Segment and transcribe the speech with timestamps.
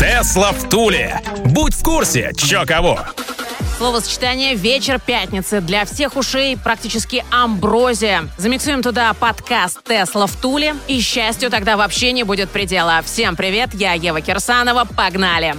[0.00, 1.20] Тесла в Туле.
[1.44, 3.00] Будь в курсе, чё кого.
[3.76, 8.22] Словосочетание «Вечер пятницы» для всех ушей практически амброзия.
[8.38, 13.02] Замиксуем туда подкаст «Тесла в Туле» и счастью тогда вообще не будет предела.
[13.04, 15.54] Всем привет, я Ева Кирсанова, погнали!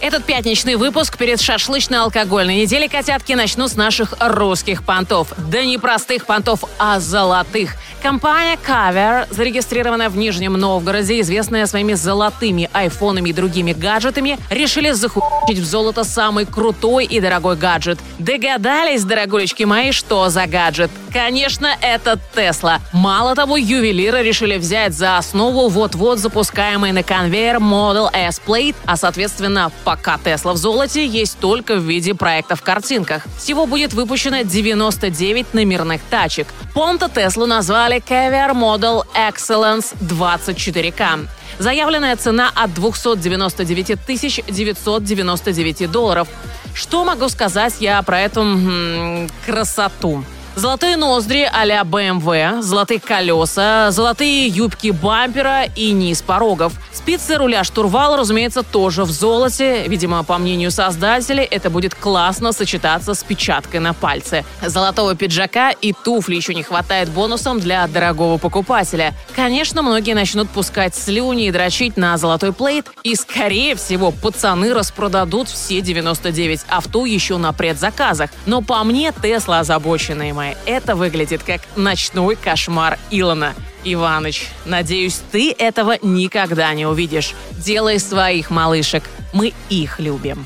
[0.00, 5.32] Этот пятничный выпуск перед шашлычно-алкогольной неделей котятки начну с наших русских понтов.
[5.50, 7.76] Да не простых понтов, а золотых.
[8.02, 15.58] Компания Cover, зарегистрированная в Нижнем Новгороде, известная своими золотыми айфонами и другими гаджетами, решили захуячить
[15.58, 17.98] в золото самый крутой и дорогой гаджет.
[18.18, 20.90] Догадались, дорогулечки мои, что за гаджет?
[21.16, 22.82] Конечно, это Тесла.
[22.92, 28.98] Мало того, ювелиры решили взять за основу вот-вот запускаемый на конвейер Model S Plate, а
[28.98, 33.22] соответственно, пока Тесла в золоте, есть только в виде проектов в картинках.
[33.38, 36.48] Всего будет выпущено 99 номерных тачек.
[36.74, 41.28] Понта Теслу назвали Caviar Model Excellence 24K.
[41.58, 46.28] Заявленная цена от 299 999 долларов.
[46.74, 50.22] Что могу сказать я про эту м- красоту?
[50.56, 56.72] Золотые ноздри а-ля BMW, золотые колеса, золотые юбки бампера и низ порогов.
[56.94, 59.86] Спицы руля штурвала, разумеется, тоже в золоте.
[59.86, 64.46] Видимо, по мнению создателей, это будет классно сочетаться с печаткой на пальце.
[64.64, 69.12] Золотого пиджака и туфли еще не хватает бонусом для дорогого покупателя.
[69.34, 75.50] Конечно, многие начнут пускать слюни и дрочить на золотой плейт, и, скорее всего, пацаны распродадут
[75.50, 78.30] все 99 авто еще на предзаказах.
[78.46, 83.54] Но по мне, Тесла озабоченные мои это выглядит как ночной кошмар Илона.
[83.84, 87.34] Иваныч, надеюсь, ты этого никогда не увидишь.
[87.52, 89.04] Делай своих малышек.
[89.32, 90.44] Мы их любим.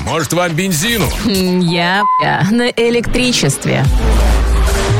[0.00, 1.08] Может, вам бензину?
[1.26, 3.84] Я, я на электричестве.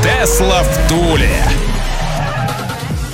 [0.03, 1.29] Тесла в Туле.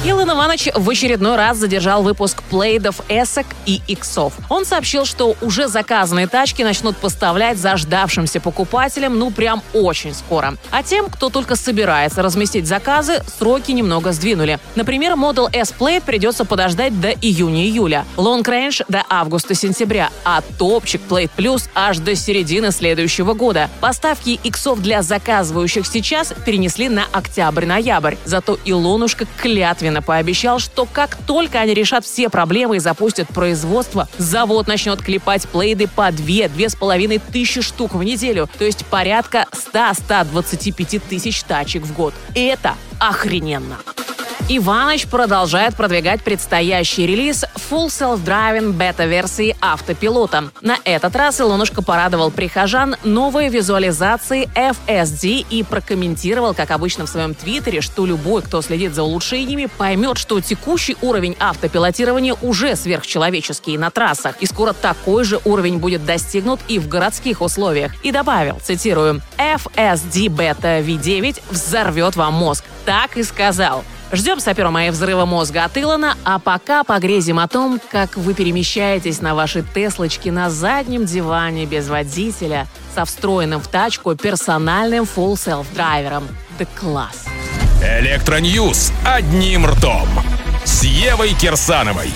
[0.06, 4.34] Илон Иванович в очередной раз задержал выпуск плейдов эсок и иксов.
[4.50, 10.58] Он сообщил, что уже заказанные тачки начнут поставлять заждавшимся покупателям ну прям очень скоро.
[10.70, 14.60] А тем, кто только собирается разместить заказы, сроки немного сдвинули.
[14.76, 21.32] Например, Model S Plate придется подождать до июня-июля, Long Range до августа-сентября, а топчик Plate
[21.36, 23.72] Plus аж до середины следующего года.
[23.82, 28.18] Поставки иксов для заказывающих сейчас перенесли на октябрь-ноябрь.
[28.26, 34.68] Зато Илонушка клятвенно пообещал, что как только они решат все проблемы и запустят производство, завод
[34.68, 41.84] начнет клепать плейды по 2-2,5 тысячи штук в неделю, то есть порядка 100-125 тысяч тачек
[41.84, 42.14] в год.
[42.34, 43.78] И это охрененно.
[44.48, 50.52] Иваныч продолжает продвигать предстоящий релиз Full Self-Driving бета-версии автопилота.
[50.62, 57.34] На этот раз Илонушка порадовал прихожан новой визуализацией FSD и прокомментировал, как обычно в своем
[57.34, 63.90] твиттере, что любой, кто следит за улучшениями, поймет, что текущий уровень автопилотирования уже сверхчеловеческий на
[63.90, 67.94] трассах, и скоро такой же уровень будет достигнут и в городских условиях.
[68.04, 72.64] И добавил, цитирую, FSD Beta V9 взорвет вам мозг.
[72.86, 73.84] Так и сказал.
[74.12, 79.22] Ждем сапера мои взрыва мозга от Илона, а пока погрезим о том, как вы перемещаетесь
[79.22, 86.28] на вашей Теслочке на заднем диване без водителя со встроенным в тачку персональным full self-драйвером.
[86.60, 87.26] Да класс!
[87.82, 90.08] Электроньюз одним ртом
[90.64, 92.12] с Евой Кирсановой.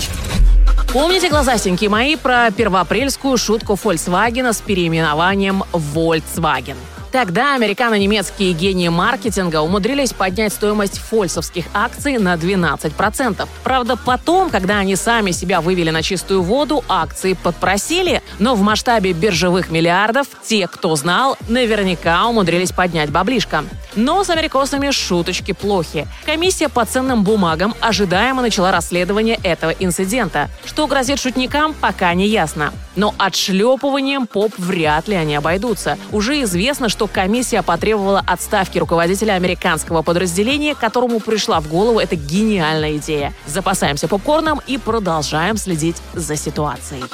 [0.92, 6.76] Помните, глазастенькие мои, про первоапрельскую шутку Volkswagen с переименованием Volkswagen?
[7.12, 13.48] Тогда американо-немецкие гении маркетинга умудрились поднять стоимость фольсовских акций на 12%.
[13.64, 19.12] Правда, потом, когда они сами себя вывели на чистую воду, акции подпросили, но в масштабе
[19.12, 23.64] биржевых миллиардов те, кто знал, наверняка умудрились поднять баблишко.
[24.00, 26.08] Но с америкосами шуточки плохи.
[26.24, 30.48] Комиссия по ценным бумагам ожидаемо начала расследование этого инцидента.
[30.64, 32.72] Что грозит шутникам, пока не ясно.
[32.96, 35.98] Но отшлепыванием поп вряд ли они обойдутся.
[36.12, 42.96] Уже известно, что комиссия потребовала отставки руководителя американского подразделения, которому пришла в голову эта гениальная
[42.96, 43.34] идея.
[43.44, 47.04] Запасаемся попкорном и продолжаем следить за ситуацией.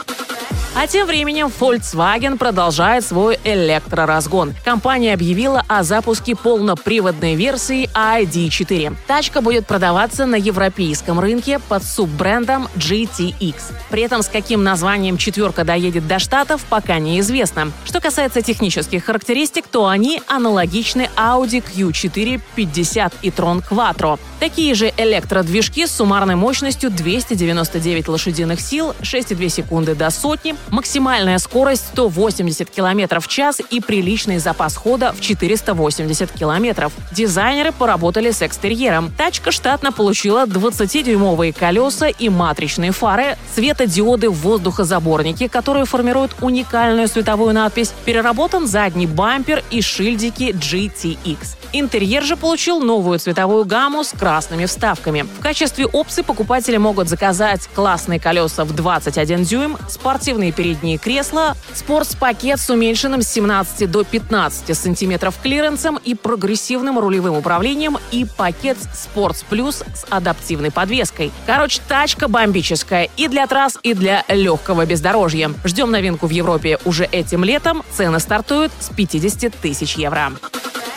[0.78, 4.55] А тем временем Volkswagen продолжает свой электроразгон.
[4.62, 8.94] Компания объявила о запуске полноприводной версии ID4.
[9.06, 13.55] Тачка будет продаваться на европейском рынке под суббрендом GTX.
[13.88, 17.73] При этом с каким названием четверка доедет до Штатов, пока неизвестно.
[17.87, 24.19] Что касается технических характеристик, то они аналогичны Audi Q4 50 и Tron Quattro.
[24.40, 31.86] Такие же электродвижки с суммарной мощностью 299 лошадиных сил, 6,2 секунды до сотни, максимальная скорость
[31.92, 36.90] 180 км в час и приличный запас хода в 480 км.
[37.12, 39.12] Дизайнеры поработали с экстерьером.
[39.16, 47.54] Тачка штатно получила 20-дюймовые колеса и матричные фары, светодиоды в воздухозаборнике, которые формируют уникальную световую
[47.54, 51.56] надпись, переработан задний бампер и шильдики GTX.
[51.72, 55.26] Интерьер же получил новую цветовую гамму с красными вставками.
[55.38, 62.58] В качестве опции покупатели могут заказать классные колеса в 21 дюйм, спортивные передние кресла, спортс-пакет
[62.58, 69.44] с уменьшенным с 17 до 15 сантиметров клиренсом и прогрессивным рулевым управлением и пакет Sports
[69.49, 71.31] Plus с адаптивной подвеской.
[71.47, 75.53] Короче, тачка бомбическая и для трасс, и для легкого бездорожья.
[75.64, 77.82] Ждем новинку в Европе уже этим летом.
[77.93, 80.32] Цены стартуют с 50 тысяч евро.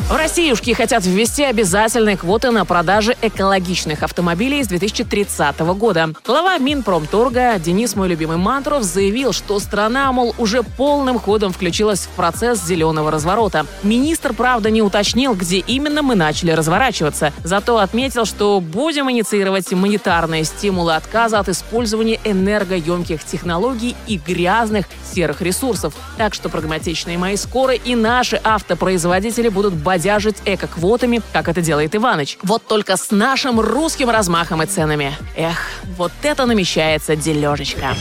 [0.09, 6.09] В Россиюшки хотят ввести обязательные квоты на продажи экологичных автомобилей с 2030 года.
[6.25, 12.09] Глава Минпромторга Денис, мой любимый Мантров, заявил, что страна, мол, уже полным ходом включилась в
[12.15, 13.67] процесс зеленого разворота.
[13.83, 17.31] Министр, правда, не уточнил, где именно мы начали разворачиваться.
[17.43, 25.43] Зато отметил, что будем инициировать монетарные стимулы отказа от использования энергоемких технологий и грязных серых
[25.43, 25.93] ресурсов.
[26.17, 32.37] Так что прагматичные мои скоро и наши автопроизводители будут бодяжить эко-квотами, как это делает Иваныч.
[32.43, 35.13] Вот только с нашим русским размахом и ценами.
[35.35, 35.57] Эх,
[35.97, 37.95] вот это намечается дележечка.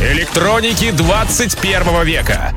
[0.00, 2.52] Электроники 21 века.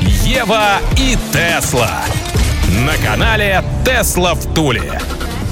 [0.00, 2.04] Ева и Тесла.
[2.84, 5.00] На канале Тесла в Туле.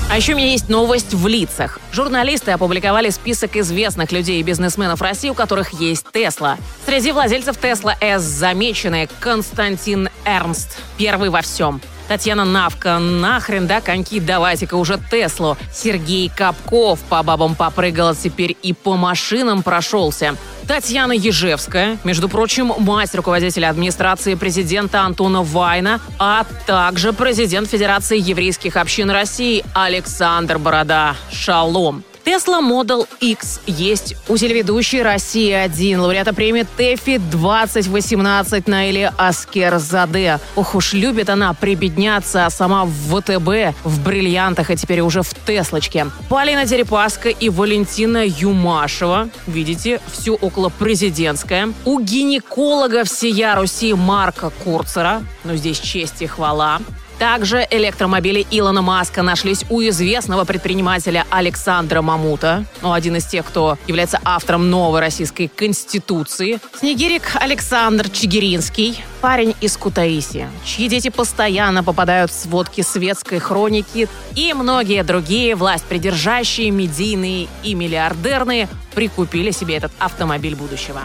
[0.08, 1.80] А еще у меня есть новость в лицах.
[1.90, 6.58] Журналисты опубликовали список известных людей и бизнесменов России, у которых есть Тесла.
[6.86, 11.80] Среди владельцев Тесла С замечены Константин Эрнст, первый во всем.
[12.08, 15.56] Татьяна Навка, нахрен, да, коньки, давайте-ка уже Теслу.
[15.72, 20.36] Сергей Капков по бабам попрыгал, теперь и по машинам прошелся.
[20.66, 28.76] Татьяна Ежевская, между прочим, мать руководителя администрации президента Антона Вайна, а также президент Федерации еврейских
[28.76, 31.16] общин России Александр Борода.
[31.30, 32.04] Шалом.
[32.24, 40.40] Tesla Model X есть у телеведущей «Россия-1», лауреата премии ТЭФИ 2018 Наили Аскерзаде.
[40.56, 45.34] Ох уж любит она прибедняться, а сама в ВТБ, в бриллиантах, и теперь уже в
[45.46, 46.06] Теслочке.
[46.30, 49.28] Полина Дерипаска и Валентина Юмашева.
[49.46, 51.74] Видите, все около президентское.
[51.84, 55.22] У гинеколога всея Руси Марка Курцера.
[55.44, 56.80] Но здесь честь и хвала.
[57.18, 63.78] Также электромобили Илона Маска нашлись у известного предпринимателя Александра Мамута, ну, один из тех, кто
[63.86, 66.58] является автором новой российской конституции.
[66.78, 74.52] Снегирик Александр Чигиринский, парень из Кутаиси, чьи дети постоянно попадают в сводки светской хроники и
[74.52, 81.00] многие другие власть придержащие, медийные и миллиардерные прикупили себе этот автомобиль будущего.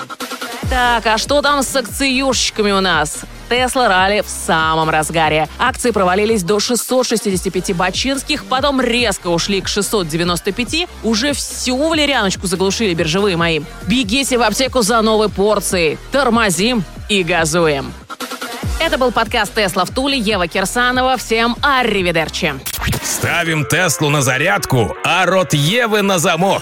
[0.69, 3.19] Так, а что там с акциюшечками у нас?
[3.49, 5.47] Тесла ралли в самом разгаре.
[5.57, 10.87] Акции провалились до 665 бачинских, потом резко ушли к 695.
[11.03, 13.61] Уже всю валерьяночку заглушили биржевые мои.
[13.87, 15.97] Бегите в аптеку за новой порцией.
[16.11, 17.91] Тормозим и газуем.
[18.79, 20.17] Это был подкаст «Тесла в Туле».
[20.17, 21.17] Ева Кирсанова.
[21.17, 22.53] Всем арривидерчи.
[23.03, 26.61] Ставим Теслу на зарядку, а рот Евы на замок.